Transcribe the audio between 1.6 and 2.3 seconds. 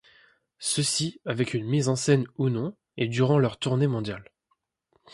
mise en scène